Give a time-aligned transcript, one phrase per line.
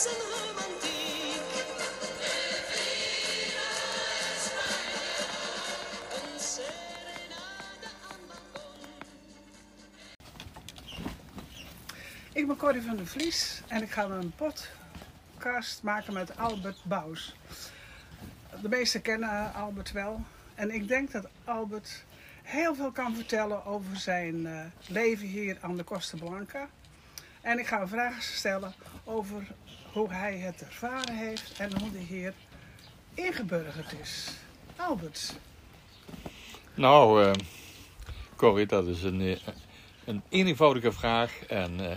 [0.00, 0.06] Ik
[12.46, 17.36] ben Corrie van der Vlies en ik ga een podcast maken met Albert Bous.
[18.62, 20.24] De meesten kennen Albert wel.
[20.54, 22.04] En ik denk dat Albert
[22.42, 26.68] heel veel kan vertellen over zijn eh, leven hier aan de Costa Blanca.
[27.40, 29.46] En ik ga hem vragen stellen over
[29.92, 32.32] hoe hij het ervaren heeft en hoe hij hier
[33.14, 34.30] ingeburgerd is.
[34.76, 35.34] Albert,
[36.74, 37.32] Nou, eh
[38.36, 39.36] Corrie, dat is een, eh,
[40.04, 41.96] een eenvoudige vraag en eh,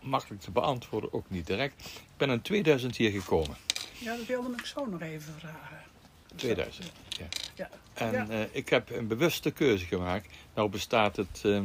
[0.00, 1.84] makkelijk te beantwoorden, ook niet direct.
[1.84, 3.56] Ik ben in 2000 hier gekomen.
[3.98, 5.82] ja, dat wilde ik zo nog even vragen.
[6.36, 7.26] 2000, ja.
[7.54, 8.46] Ja, En ja.
[8.50, 10.28] ik heb een bewuste keuze gemaakt.
[10.54, 11.62] Nou bestaat het eh,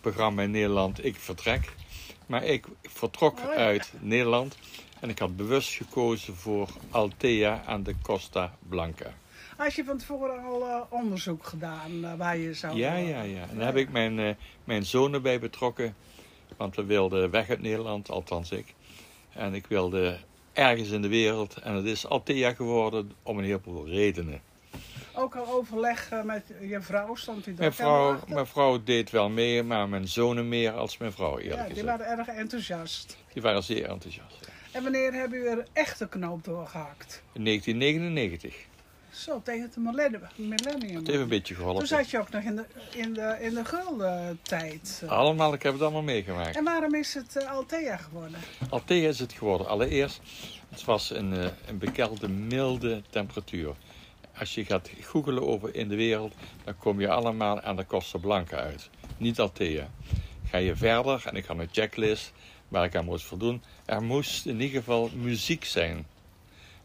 [0.00, 1.72] programma in Nederland Ik Vertrek.
[2.26, 4.56] Maar ik vertrok Oh uit Nederland
[5.00, 9.14] en ik had bewust gekozen voor Altea aan de Costa Blanca.
[9.56, 12.76] Had je van tevoren al eh, onderzoek gedaan eh, waar je zou...
[12.76, 13.48] Ja, ja, ja.
[13.50, 15.94] En daar heb ik mijn, eh, mijn zonen bij betrokken.
[16.56, 18.74] Want we wilden weg uit Nederland, althans ik.
[19.32, 20.18] En ik wilde
[20.52, 21.56] ergens in de wereld.
[21.56, 24.40] En het is Altea geworden om een heleboel redenen.
[25.16, 28.82] Ook al overleg eh, met je vrouw, stond hij Mijn daar helemaal vrouw, mijn vrouw
[28.84, 31.86] deed wel mee, maar mijn zonen meer als mijn vrouw, eerlijk Ja, die gezegd.
[31.98, 33.16] waren erg enthousiast.
[33.32, 34.36] Die waren zeer enthousiast.
[34.40, 34.52] ja.
[34.72, 37.22] En wanneer hebben u er echt de knoop doorgehakt?
[37.32, 38.54] In 1999.
[39.10, 40.22] Zo, tegen het millennium.
[40.36, 40.96] millennium.
[40.96, 41.86] Het heeft een beetje Toen geholpen.
[41.86, 45.02] zat je ook nog in de, in de, in de gulden tijd.
[45.06, 46.56] Allemaal, ik heb het allemaal meegemaakt.
[46.56, 48.38] En waarom is het eh, Althea geworden?
[48.68, 49.66] Althea is het geworden.
[49.68, 50.20] Allereerst,
[50.68, 53.74] het was een, eh, een bekende milde temperatuur.
[54.38, 58.18] Als je gaat googelen over in de wereld, dan kom je allemaal aan de Costa
[58.18, 58.90] Blanca uit.
[59.16, 59.88] Niet Althea.
[60.48, 62.32] Ga je verder, en ik had een checklist
[62.68, 63.62] waar ik aan moest voldoen.
[63.84, 66.06] Er moest in ieder geval muziek zijn.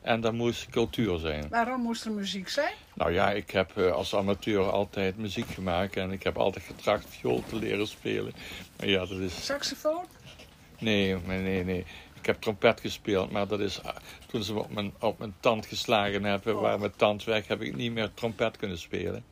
[0.01, 1.49] En er moest cultuur zijn.
[1.49, 2.73] Waarom moest er muziek zijn?
[2.93, 5.95] Nou ja, ik heb eh, als amateur altijd muziek gemaakt.
[5.95, 8.33] En ik heb altijd getracht viool te leren spelen.
[8.77, 9.45] Maar ja, dat is...
[9.45, 10.05] Saxofoon?
[10.79, 11.85] Nee, nee, nee, nee.
[12.19, 13.95] Ik heb trompet gespeeld, maar dat is ah,
[14.27, 16.61] toen ze me op mijn, op mijn tand geslagen hebben, Oh.
[16.61, 19.23] waar mijn tand weg, heb ik niet meer trompet kunnen spelen.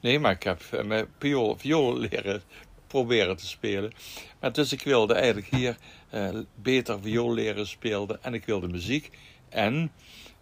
[0.00, 2.42] Nee, maar ik heb eh, mijn viool, viool leren
[2.86, 3.92] proberen te spelen.
[4.40, 5.76] Maar dus ik wilde eigenlijk hier
[6.10, 9.10] eh, beter viool leren spelen en ik wilde muziek.
[9.48, 9.92] En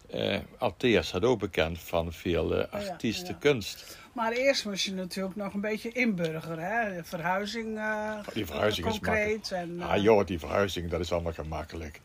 [0.09, 3.97] eh Althea staat ook bekend van veel eh, Oh ja, artiestenkunst.
[4.13, 6.59] Maar eerst moest je natuurlijk nog een beetje inburgeren.
[6.63, 6.95] Hè?
[6.95, 9.51] De verhuizing, eh, Die verhuizing is concreet.
[9.51, 12.01] En, eh, Ah joh, die verhuizing, dat is allemaal gemakkelijk.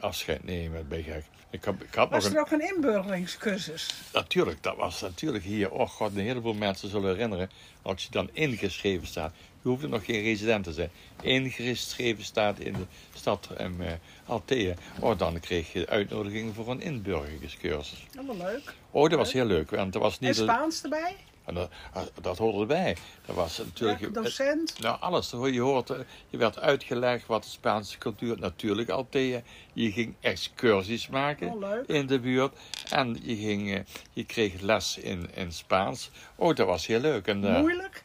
[0.00, 1.24] Afscheid nemen, ben je gek.
[1.50, 2.34] Ik, had nog was een...
[2.34, 3.94] er ook een inburgeringscursus?
[4.12, 5.70] Natuurlijk, dat was natuurlijk hier.
[5.70, 7.50] Oh god, een heleboel mensen zullen herinneren.
[7.82, 9.32] Als je dan ingeschreven staat.
[9.62, 10.90] Je hoeft nog geen resident te zijn.
[11.22, 12.84] Ingeschreven staat in de
[13.14, 13.90] stad um, uh,
[14.26, 14.74] Althea.
[15.00, 18.06] Oh, dan kreeg je uitnodiging voor een inburgeringscursus.
[18.26, 18.74] Was leuk.
[18.90, 19.70] Oh, dat was heel leuk.
[19.70, 20.38] Want dat was En niet...
[20.38, 21.16] een- Spaans erbij?
[21.44, 22.96] En dat, ah, dat hoorde erbij.
[23.26, 24.00] Dat was natuurlijk...
[24.00, 24.78] Ja, docent?
[24.80, 25.30] Nou, alles.
[25.30, 25.98] Je, hoort, eh,
[26.28, 28.38] je werd uitgelegd wat de Spaanse cultuur...
[28.38, 29.42] Natuurlijk Althea.
[29.72, 32.52] Je ging excursies maken Oh, in de buurt.
[32.90, 33.80] En je, ging, eh,
[34.12, 36.10] je kreeg les in, in Spaans.
[36.36, 37.26] Oh, dat was heel leuk.
[37.26, 38.04] En, eh, Moeilijk?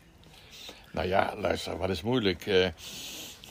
[0.91, 2.71] nou ja, luister, wat is moeilijk?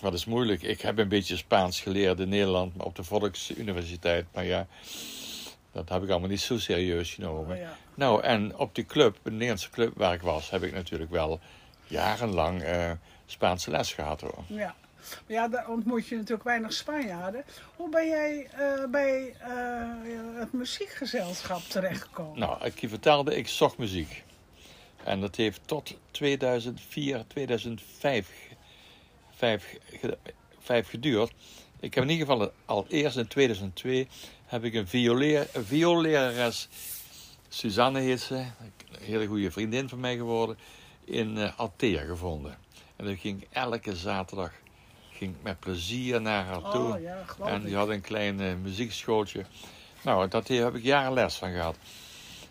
[0.01, 0.63] wat is moeilijk?
[0.63, 4.27] Ik heb een beetje Spaans geleerd in Nederland, maar op de Volksuniversiteit.
[4.35, 4.67] Maar ja,
[5.77, 7.57] dat heb ik allemaal niet zo serieus genomen.
[7.57, 7.77] Oh, ja.
[7.95, 11.41] Nou, en op die club, de Nederlandse club waar ik was, heb ik natuurlijk wel
[11.87, 12.91] jarenlang eh,
[13.27, 14.45] Spaanse les gehad hoor.
[14.47, 14.75] Ja.
[15.27, 17.45] Maar ja, daar ontmoet je natuurlijk weinig Spanjaarden.
[17.77, 19.49] Hoe ben jij eh, bij eh,
[20.39, 22.39] het muziekgezelschap terechtgekomen?
[22.39, 24.25] Nou, ik je vertelde, ik zocht muziek.
[25.05, 28.31] En dat heeft tot 2004, 2005
[29.31, 29.77] vijf,
[30.59, 31.33] vijf geduurd.
[31.81, 34.09] Ik heb in ieder geval al eerst in 2002
[34.45, 36.69] heb ik een, violeer, een vioollerares,
[37.49, 40.59] Suzanne heet ze, een hele goede vriendin van mij geworden,
[41.05, 42.59] in eh, Althea gevonden.
[42.97, 44.53] En dat ging elke zaterdag
[45.11, 46.95] ging ik met plezier naar haar toe.
[46.95, 49.45] Oh ja, geloof En die had een klein eh, muziekschooltje.
[50.03, 51.77] Nou, dat heb ik jaren les van gehad.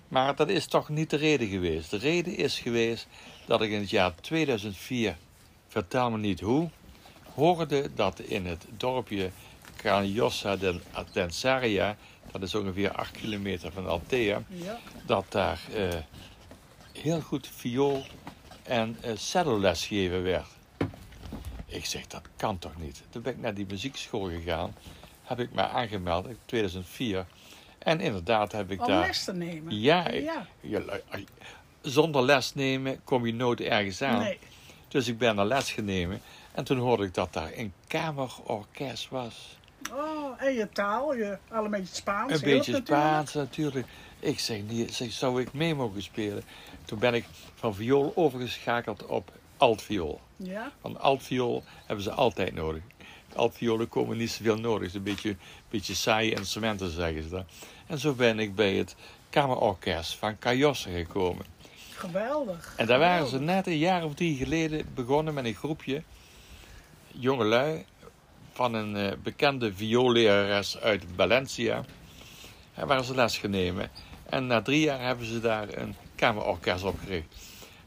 [0.08, 1.90] Maar dat is toch niet de reden geweest.
[1.90, 3.08] De reden is geweest
[3.46, 5.18] dat ik in het jaar 2004,
[5.68, 6.70] vertel me niet hoe,
[7.36, 9.30] hoorde dat in het dorpje
[9.76, 11.98] Caniosa del Atensaria,
[12.32, 14.80] dat is ongeveer 8 kilometer van Althea, Ja.
[15.06, 15.88] dat daar eh,
[17.02, 18.04] heel goed viool
[18.64, 20.48] en eh celloles gegeven werd.
[21.66, 23.04] Ik zeg, dat kan toch niet?
[23.10, 24.76] Toen ben ik naar die muziekschool gegaan,
[25.24, 27.26] heb ik me aangemeld in 2004.
[27.78, 29.08] En inderdaad heb ik Om daar...
[29.08, 29.80] les te nemen?
[29.82, 30.48] Ja, ik- Ja.
[30.60, 31.26] ja, lu-
[31.82, 34.20] zonder les nemen kom je nooit ergens aan.
[34.24, 34.40] Nee.
[34.88, 36.22] Dus ik ben naar les genomen.
[36.56, 39.58] En toen hoorde ik dat daar een kamerorkest was.
[39.92, 42.34] Oh, en je taal, je, al een beetje Spaans.
[42.34, 42.76] Een beetje.
[42.76, 43.88] Spaans natuurlijk.
[44.20, 46.44] Ik zeg, nee, zeg, zou ik mee mogen spelen?
[46.86, 47.26] Toen ben ik
[47.56, 50.22] van viool overgeschakeld op altviool.
[50.36, 52.82] Ja, Want altviool hebben ze altijd nodig.
[53.36, 54.80] Altviolen komen niet zoveel nodig.
[54.80, 55.36] Het is een beetje,
[55.70, 57.46] beetje saaie instrumenten, zeggen ze dan.
[57.88, 58.96] En zo ben ik bij het
[59.30, 61.46] kamerorkest van Cajosse gekomen.
[61.96, 62.74] geweldig.
[62.78, 66.04] En daar waren ze net een jaar of drie geleden begonnen met een groepje
[67.20, 67.86] jongelui
[68.54, 71.84] van een eh, bekende vioollerares uit Valencia.
[72.86, 73.90] Waren ze les gaan nemen.
[74.30, 77.28] En na drie jaar hebben ze daar een kamerorkest opgericht.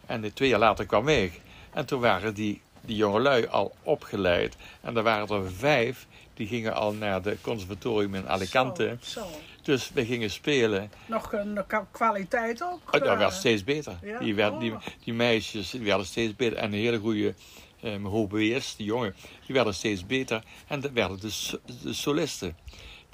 [0.06, 1.40] En de twee jaar later kwam ik.
[1.72, 4.56] En toen waren die, die jongelui al opgeleid.
[4.80, 8.96] En er waren er vijf die gingen al naar de conservatorium in Alicante.
[9.00, 9.26] Zo, zo.
[9.62, 10.90] Dus we gingen spelen.
[11.06, 12.80] Nog een kwa- kwaliteit ook.
[12.86, 13.98] Oh, dat eh, werd steeds beter.
[14.02, 14.18] ja?
[14.18, 14.80] Die, werd, die, Oh.
[15.04, 16.58] die meisjes die werden steeds beter.
[16.58, 17.34] En een hele goede
[17.82, 19.14] um, hobeers, die jongen,
[19.46, 20.42] die werden steeds beter.
[20.66, 22.56] En dat werden de, de solisten.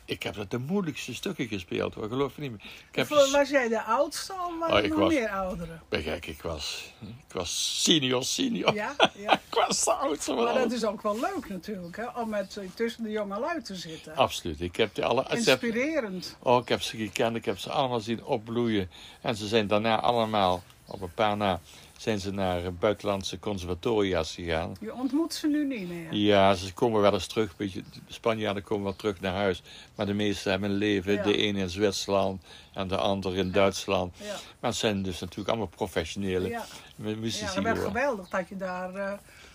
[0.07, 2.09] Ik heb dat de moeilijkste stukken gespeeld, hoor.
[2.09, 2.61] geloof me niet meer.
[2.91, 5.83] Ik heb, Was jij de oudste of waren Oh, er ik nog was- meer ouderen?
[5.89, 8.75] Kijk, ik was, ik was senior, senior.
[8.75, 9.33] Ja, ja.
[9.51, 12.65] ik was de oudste Maar dat is ook wel leuk natuurlijk, hè, om met, eh,
[12.75, 14.17] tussen de jonge lui te zitten.
[14.17, 14.61] Absoluut.
[14.61, 16.37] Ik heb, de alle, Inspirerend.
[16.43, 18.91] oh, ik heb ze gekend, ik heb ze allemaal zien opbloeien.
[19.21, 21.61] En ze zijn daarna allemaal, op een paar na,
[21.97, 24.77] zijn ze naar buitenlandse conservatoria's gegaan.
[24.81, 26.15] Je ontmoet ze nu niet meer.
[26.15, 27.57] Ja, ze komen wel eens terug.
[27.57, 29.63] Beetje, de Spanjaarden komen wel terug naar huis.
[29.95, 31.13] Maar de meesten hebben een leven.
[31.13, 31.23] Ja.
[31.23, 32.43] De ene in Zwitserland
[32.73, 34.15] en de ander in Duitsland.
[34.19, 34.25] Ja.
[34.61, 36.65] Maar het zijn dus natuurlijk allemaal professionele Ja.
[36.97, 37.61] mu- Ja, muzici.
[37.63, 39.13] dat geweldig dat je daar eh,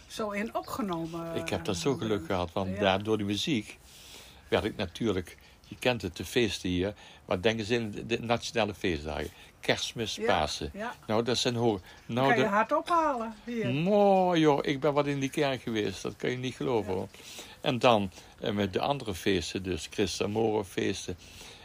[0.08, 2.50] zo in opgenomen Ik heb dat eh, zo geluk gehad.
[2.54, 3.78] Want daar, door die muziek
[4.48, 5.38] werd ik natuurlijk...
[5.70, 6.94] Je kent het, de feesten hier.
[7.26, 9.30] Wat denken ze in de, nationale feestdagen?
[9.60, 10.70] Kerstmis, Ja, Pasen.
[10.74, 10.96] ja.
[11.08, 11.80] Nou, dat zijn hoor.
[12.06, 13.68] Nou, kan je de, hard ophalen hier.
[13.68, 17.08] Mooi joh, ik ben wat in die kerk geweest, dat kan je niet geloven hoor.
[17.62, 21.18] En dan eh, met de andere feesten, dus Christa Moro feesten.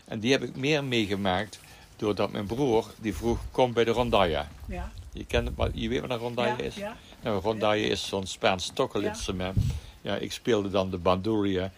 [0.04, 1.60] En die heb ik meer meegemaakt
[1.96, 4.48] doordat mijn broer, die vroeg, kom bij de rondalla.
[4.68, 6.74] Ja, Je, kent, je weet wat een rondalla is?
[6.74, 6.96] ja.
[7.22, 9.56] Nou, een rondalla is zo'n Spaans stokkelinstrument.
[10.00, 10.16] Ja.
[10.16, 11.72] ik speelde dan de banduria.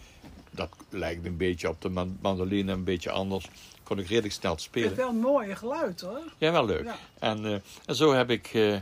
[0.57, 3.45] Dat lijkt een beetje op de man- mandoline, een beetje anders.
[3.83, 4.91] Kon ik redelijk snel Het spelen.
[4.91, 6.21] is wel een mooie geluid hoor.
[6.37, 6.83] Ja, wel leuk.
[6.83, 6.97] Ja.
[7.19, 7.53] En, eh,
[7.85, 8.77] en zo heb ik eh,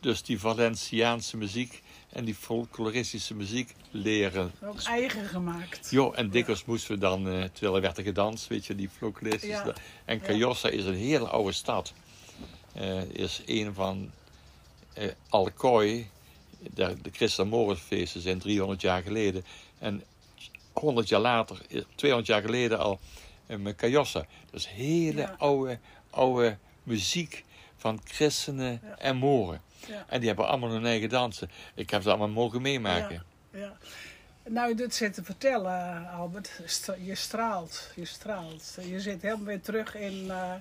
[0.00, 4.52] dus die Valenciaanse muziek en die folkloristische muziek leren.
[4.64, 5.90] Ook eigen gemaakt.
[5.90, 8.88] Jo, en dikwijls moesten we dan, eh, terwijl er werd er gedanst, weet je, die
[8.98, 9.66] folkloristische.
[9.66, 9.74] Ja.
[10.04, 10.24] En Ja.
[10.24, 11.92] Cajossa is een hele oude stad.
[13.12, 14.10] Is een van
[15.28, 16.08] Alcoy,
[16.74, 17.44] de, de Christa
[18.20, 19.44] zijn 300 jaar geleden.
[19.78, 20.02] En
[20.72, 23.00] 100 jaar later, eh, 200 jaar geleden al,
[23.46, 24.24] eh, met Cajossa.
[24.50, 25.34] Dus hele Ja.
[25.38, 25.78] oude,
[26.10, 27.44] oude muziek
[27.76, 28.98] van christenen Ja.
[28.98, 29.60] en moren.
[29.86, 30.04] Ja.
[30.08, 31.50] En die hebben allemaal hun eigen dansen.
[31.74, 33.24] Ik heb ze allemaal mogen meemaken.
[33.52, 33.72] Ja.
[34.48, 36.60] Nou, je dit zit te vertellen, Albert.
[36.64, 38.76] Stra- Je straalt, je straalt.
[38.86, 40.30] Je zit helemaal weer terug in.
[40.30, 40.52] eh,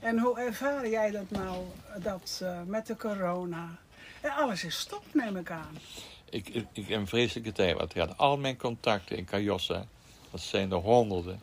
[0.00, 1.64] en hoe ervaar jij dat nou,
[2.02, 3.68] dat eh, met de corona?
[4.20, 5.78] En alles is stop, neem ik aan.
[6.30, 7.76] Ik, ik, ik heb een vreselijke tijd.
[7.76, 9.86] Want ik had al mijn contacten in Cajossa,
[10.30, 11.40] dat zijn er honderden,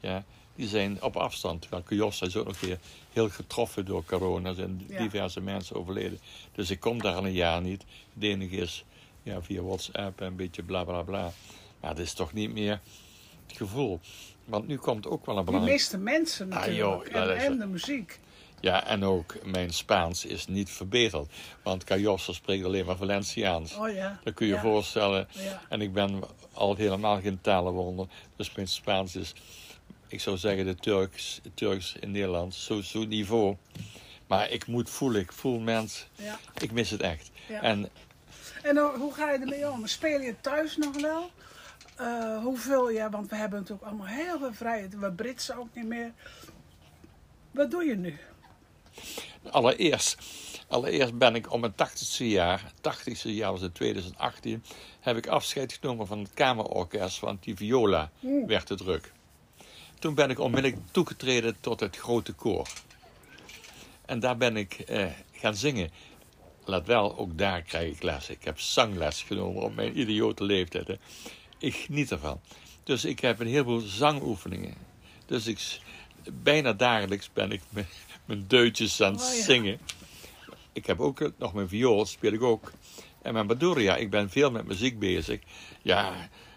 [0.00, 0.24] ja,
[0.54, 1.60] die zijn op afstand.
[1.60, 2.78] Terwijl Cajossa is ook nog weer
[3.12, 4.48] heel getroffen door corona.
[4.48, 4.98] Er zijn Ja.
[4.98, 6.18] diverse mensen overleden.
[6.54, 7.84] Dus ik kom daar al een jaar niet.
[8.14, 8.84] Het enige is
[9.22, 11.32] ja, via WhatsApp en een beetje bla bla bla.
[11.80, 12.80] Maar dat is toch niet meer
[13.46, 14.00] het gevoel.
[14.44, 15.76] Want nu komt ook wel een Je belangrijk...
[15.76, 17.04] mist de mensen Ah, natuurlijk.
[17.04, 18.20] joh, dat en, en de muziek.
[18.60, 21.32] Ja, en ook mijn Spaans is niet verbeterd.
[21.62, 23.74] Want Cajossa spreekt alleen maar Valenciaans.
[23.74, 24.20] Oh ja.
[24.24, 24.64] Dat kun je je Ja.
[24.64, 25.28] voorstellen.
[25.30, 25.62] Ja.
[25.68, 26.20] En ik ben
[26.52, 28.06] al helemaal geen talenwonder.
[28.36, 29.32] Dus mijn Spaans is,
[30.08, 32.54] ik zou zeggen, de Turks, Turks in Nederland.
[32.54, 33.56] Zo'n zo niveau.
[34.26, 36.06] Maar ik moet voelen, ik voel mens.
[36.14, 36.38] Ja.
[36.60, 37.30] Ik mis het echt.
[37.48, 37.60] Ja.
[37.62, 37.88] En
[38.62, 39.86] En hoe- hoe ga je ermee om?
[39.86, 41.30] Speel je thuis nog wel?
[41.96, 44.98] Eh, hoeveel je, want we hebben natuurlijk allemaal heel veel vrijheid.
[44.98, 46.12] We Britsen ook niet meer.
[47.50, 48.18] Wat doe je nu?
[49.50, 50.18] Allereerst,
[50.68, 54.64] allereerst ben ik om mijn 80ste jaar, 80ste jaar was in 2018,
[55.00, 58.46] heb ik afscheid genomen van het kamerorkest, want die viola Oeh.
[58.46, 59.12] werd te druk.
[59.98, 62.68] Toen ben ik onmiddellijk toegetreden tot het grote koor.
[64.06, 65.90] En daar ben ik eh, gaan zingen.
[66.64, 68.28] Let wel, ook daar krijg ik les.
[68.28, 70.86] Ik heb zangles genomen op mijn idiote leeftijd.
[70.86, 70.98] Hè.
[71.58, 72.40] Ik geniet ervan.
[72.84, 74.74] Dus ik heb een heleboel zangoefeningen.
[75.26, 75.80] Dus ik,
[76.42, 77.60] bijna dagelijks ben ik
[78.30, 79.42] mijn, deutjes aan het Oh ja.
[79.42, 79.78] zingen.
[80.72, 82.72] Ik heb ook eh, nog mijn viool, speel ik ook.
[83.22, 85.40] En mijn baduria, ik ben veel met muziek bezig.
[85.82, 86.12] Ja,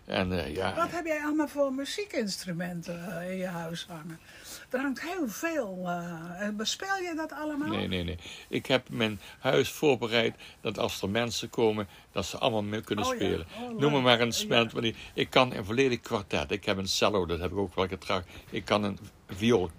[0.06, 4.20] En eh, ja, Wat heb jij allemaal voor muziekinstrumenten eh, in je huis hangen?
[4.70, 5.82] Er hangt heel veel.
[5.86, 7.70] eh, bespeel je dat allemaal?
[7.70, 8.18] nee, nee, nee.
[8.50, 13.06] Ik heb mijn huis voorbereid dat als er mensen komen, dat ze allemaal mee kunnen
[13.06, 13.18] Oh ja.
[13.18, 13.46] spelen.
[13.62, 16.52] Oh, Noem me maar een want ik- Ik kan een volledig kwartet.
[16.52, 18.28] Ik heb een cello, dat heb ik ook wel getracht.
[18.50, 19.70] Ik kan een viool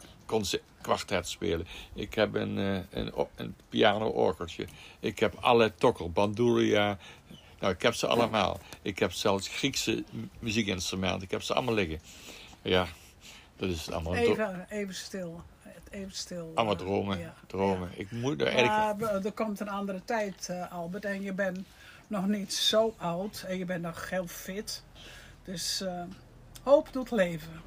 [0.85, 1.67] kwartet spelen.
[1.95, 4.67] Ik heb een, eh, een, een piano-orgeltje.
[5.01, 6.99] Ik heb alle tokkel, bandouria.
[7.61, 8.61] Nou, ik heb ze allemaal.
[8.83, 11.23] Ik heb zelfs Griekse mu- muziekinstrumenten.
[11.23, 12.01] Ik heb ze allemaal liggen.
[12.63, 12.87] Ja,
[13.57, 15.43] dat is allemaal, Even, even stil.
[15.91, 16.53] Even stil.
[16.55, 17.19] allemaal eh, dromen.
[17.19, 17.35] ja.
[17.47, 17.89] dromen.
[17.95, 19.01] Ik moet er eigenlijk...
[19.01, 21.05] Maar er komt een andere tijd, eh, Albert.
[21.05, 21.59] En je bent
[22.07, 23.45] nog niet zo oud.
[23.47, 24.83] En je bent nog heel fit.
[25.45, 26.03] Dus eh,
[26.63, 27.63] hoop doet leven.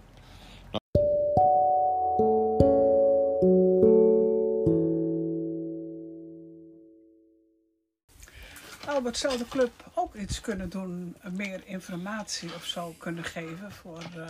[8.97, 14.29] Zou de club ook iets kunnen doen, meer informatie of zo kunnen geven voor eh,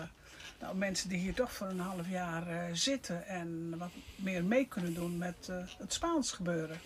[0.59, 4.65] nou, mensen die hier toch voor een half jaar eh, zitten en wat meer mee
[4.65, 6.79] kunnen doen met eh, het Spaans gebeuren?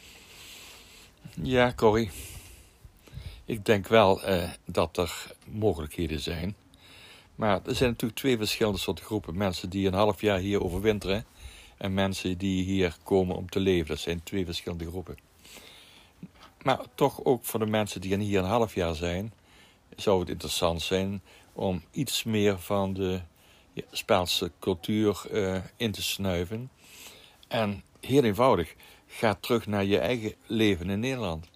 [1.41, 2.11] Ja, Corrie.
[3.45, 4.21] Ik denk wel
[4.65, 6.55] dat er mogelijkheden zijn.
[7.35, 9.37] Maar er zijn natuurlijk twee verschillende soorten groepen.
[9.37, 11.25] Mensen die een half jaar hier overwinteren.
[11.77, 13.87] En mensen die hier komen om te leven.
[13.87, 15.30] Dat zijn twee verschillende groepen.
[16.63, 19.33] Maar toch ook voor de mensen die hier een half jaar zijn.
[19.95, 21.21] Zou het interessant zijn
[21.53, 23.21] om iets meer van de
[23.91, 26.71] Spaanse cultuur eh, in te snuiven.
[27.47, 28.75] En heel eenvoudig,
[29.07, 31.49] ga terug naar je eigen leven in Nederland.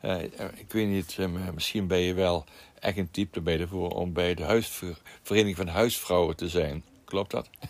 [0.00, 0.22] Eh,
[0.54, 2.44] ik weet niet, eh, misschien ben je wel
[2.78, 6.84] echt een type erbij ervoor om bij de huisver- Vereniging van Huisvrouwen te zijn.
[7.04, 7.50] Klopt dat?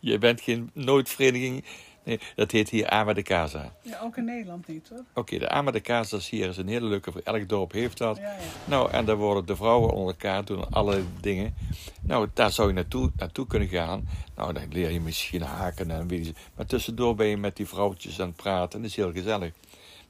[0.00, 1.64] Je bent geen nooit vereniging.
[2.06, 3.72] Nee, dat heet hier Ama de Casa.
[3.82, 5.04] Ja, ook in Nederland niet hoor.
[5.14, 7.12] Oké, de Ama de Casa is hier is een hele leuke.
[7.24, 8.16] Elk dorp heeft dat.
[8.16, 8.38] Ja, ja.
[8.64, 11.54] Nou, en daar worden de vrouwen onder elkaar doen alle dingen.
[12.00, 14.08] Nou, daar zou je naartoe, naartoe kunnen gaan.
[14.36, 16.34] Nou, dan leer je misschien haken en weet je.
[16.56, 19.52] Maar tussendoor ben je met die vrouwtjes aan het praten en dat is heel gezellig.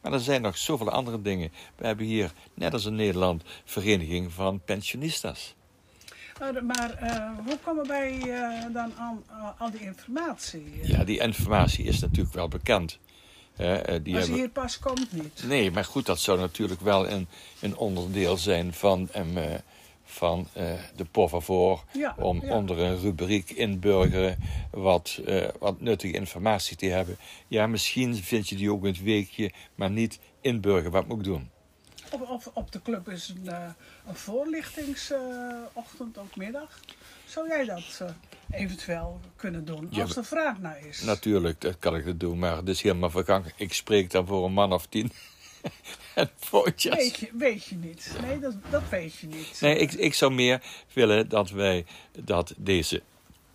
[0.01, 1.53] Maar er zijn nog zoveel andere dingen.
[1.77, 5.55] We hebben hier, net als in Nederland, vereniging van pensionistas.
[6.39, 10.81] Maar, maar eh, hoe komen wij eh, dan aan eh, al die informatie?
[10.83, 12.99] Ja, die informatie is natuurlijk wel bekend.
[13.57, 14.35] Eh, die Als hebben...
[14.35, 15.45] hier pas komt niet.
[15.47, 17.29] Nee, maar goed, dat zou natuurlijk wel een,
[17.61, 19.23] een onderdeel zijn van, eh,
[20.05, 21.85] van eh, de Favor.
[21.93, 22.55] Ja, om ja.
[22.55, 24.39] onder een rubriek inburgeren
[24.71, 27.17] wat, eh, wat nuttige informatie te hebben.
[27.49, 30.93] Ja, misschien vind je die ook het weekje, maar niet inburgeren.
[30.93, 31.51] Wat moet ik doen?
[32.11, 33.69] Of, of op de club is een, eh,
[34.07, 36.81] een voorlichtingsochtend, ook middag.
[37.27, 38.09] Zou jij dat eh,
[38.51, 41.01] eventueel kunnen doen, Ja, als er vraag naar is?
[41.01, 43.53] Natuurlijk, dat kan ik het doen, maar het is helemaal vergangen.
[43.57, 45.13] Ik spreek dan voor een man of tien.
[46.15, 46.95] en voortjes.
[46.95, 48.13] Weet je, weet je niet.
[48.21, 49.61] Nee, dat, dat weet je niet.
[49.61, 51.87] Nee, ik, ik zou meer willen dat wij
[52.25, 53.03] dat deze,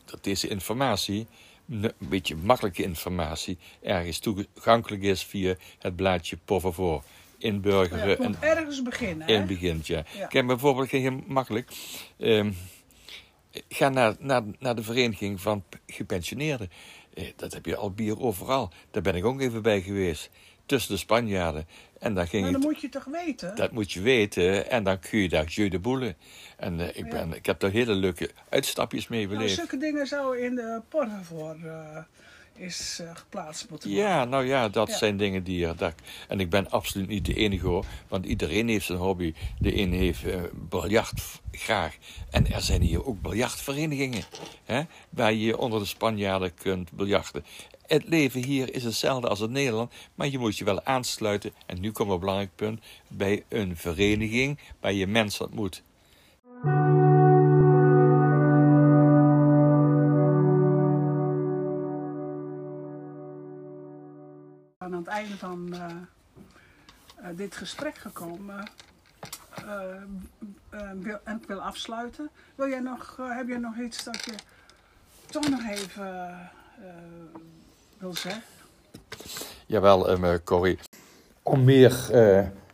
[0.06, 1.28] dat deze informatie,
[1.70, 7.04] een beetje makkelijke informatie, ergens toegankelijk is via het blaadje Por Favor.
[7.42, 10.04] Inburgeren ja, en moet ergens beginnen, in het begin, ja.
[10.18, 10.28] Ja.
[10.28, 11.72] Kijk, bijvoorbeeld heel makkelijk.
[12.18, 12.52] ehm,
[13.70, 16.70] ga naar, naar, naar de vereniging van gepensioneerden.
[17.14, 18.72] Eh, dat heb je al bier overal.
[18.92, 20.30] Daar ben ik ook even bij geweest.
[20.66, 21.68] Tussen de Spanjaarden.
[22.00, 23.56] En dan ging Maar dan moet je toch weten?
[23.56, 24.70] dat moet je weten.
[24.70, 26.16] En dan kun je daar jeu de boele.
[26.58, 29.56] En eh, ik, ben, ik heb daar hele leuke uitstapjes mee nou, beleefd.
[29.56, 31.98] zulke dingen zouden in de porren voor eh,
[32.62, 34.08] is eh, geplaatst moeten worden.
[34.08, 34.98] Ja, nou ja, dat Ja.
[34.98, 35.76] zijn dingen die er.
[35.76, 35.94] Dat,
[36.28, 37.86] en ik ben absoluut niet de enige hoor.
[38.08, 39.34] Want iedereen heeft zijn hobby.
[39.60, 41.96] De een heeft eh biljart graag.
[42.30, 44.24] En er zijn hier ook biljartverenigingen.
[44.64, 47.46] Hè, waar je onder de Spanjaarden kunt biljarten.
[47.88, 49.92] Het leven hier is hetzelfde als in Nederland.
[50.16, 51.54] Maar je moet je wel aansluiten.
[51.66, 52.80] En nu komt een belangrijk punt.
[53.08, 55.84] Bij een vereniging waar je mensen ontmoet.
[65.12, 65.86] Einde van eh,
[67.16, 68.70] eh, dit gesprek gekomen.
[69.56, 69.94] eh,
[71.24, 72.30] en ik wil afsluiten.
[72.56, 74.34] Wil jij nog, heb jij nog iets dat je
[75.26, 76.50] toch nog even
[77.98, 78.42] wil zeggen?
[79.66, 80.80] Jawel, um, Corrie.
[81.44, 82.10] Om meer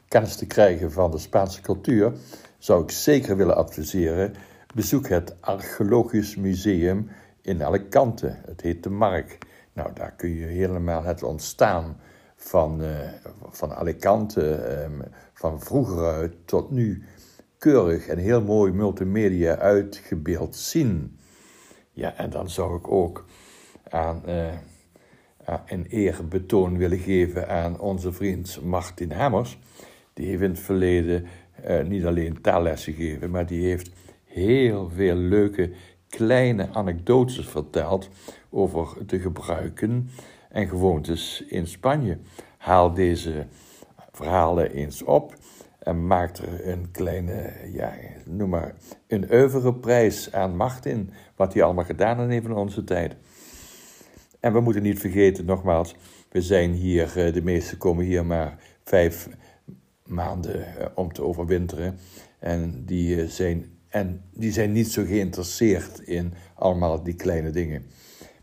[0.07, 2.13] kennis te krijgen van de Spaanse cultuur,
[2.57, 4.35] zou ik zeker willen adviseren.
[4.75, 7.09] Bezoek het Archeologisch Museum
[7.41, 8.37] in Alicante.
[8.45, 9.37] Het heet de Mark.
[9.73, 11.97] Nou, daar kun je helemaal het ontstaan
[12.37, 13.09] van, eh,
[13.49, 15.01] van Alicante, ehm,
[15.33, 17.03] van vroeger uit tot nu,
[17.57, 21.17] keurig en heel mooi multimedia uitgebeeld zien.
[21.91, 23.25] Ja, en dan zou ik ook
[23.89, 24.21] aan.
[24.27, 24.53] uh,
[25.65, 29.59] een eerbetoon willen geven aan onze vriend Martin Hammers.
[30.13, 31.25] Die heeft in het verleden
[31.63, 33.91] eh, niet alleen taallessen gegeven, maar die heeft
[34.23, 35.71] heel veel leuke
[36.09, 38.09] kleine anekdotes verteld
[38.49, 40.09] over de gebruiken
[40.49, 42.17] en gewoontes in Spanje.
[42.57, 43.45] Haal deze
[44.11, 45.35] verhalen eens op
[45.79, 47.93] en maakt er een kleine, ja,
[48.25, 48.75] noem maar,
[49.07, 53.15] een oeuvre prijs aan macht in, wat hij allemaal gedaan heeft in onze tijd.
[54.39, 55.95] En we moeten niet vergeten, nogmaals,
[56.29, 59.29] we zijn hier, eh, de meesten komen hier maar vijf
[60.05, 61.97] maanden eh, om te overwinteren.
[62.39, 67.85] En die, eh, zijn, en die zijn niet zo geïnteresseerd in allemaal die kleine dingen.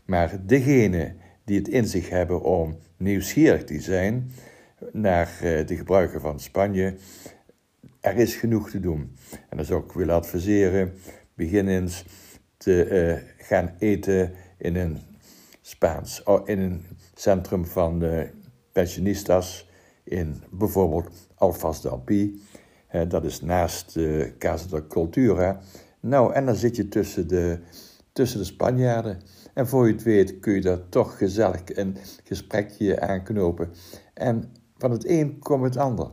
[0.05, 4.31] Maar degenen die het in zich hebben om nieuwsgierig te zijn
[4.91, 6.95] naar de gebruiken van Spanje,
[7.99, 9.15] er is genoeg te doen.
[9.49, 10.93] En dat zou ik willen adviseren.
[11.33, 12.05] Begin eens
[12.57, 14.97] te gaan eten in een
[15.61, 18.03] Spaans, oh, in een centrum van
[18.71, 19.69] pensionistas
[20.03, 22.41] in bijvoorbeeld Alfaz de Alpi.
[23.07, 25.59] dat is naast de Casa de Cultura.
[25.99, 27.59] Nou, en dan zit je tussen de,
[28.15, 29.21] tussen de Spanjaarden.
[29.53, 33.69] En voor je het weet kun je daar toch gezellig een gesprekje aanknopen.
[34.13, 36.11] En van het een komt het ander.